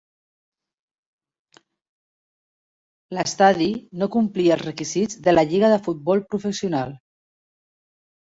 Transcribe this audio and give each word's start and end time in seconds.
L'estadi 3.17 3.69
no 4.03 4.09
complia 4.17 4.57
els 4.57 4.65
requisits 4.69 5.21
de 5.29 5.37
la 5.37 5.45
Lliga 5.51 5.71
de 5.75 5.79
Futbol 5.89 6.27
Professional. 6.33 6.97